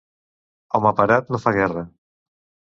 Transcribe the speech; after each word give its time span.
Home 0.79 0.95
parat 1.01 1.31
no 1.35 1.43
fa 1.45 1.55
guerra. 1.61 1.87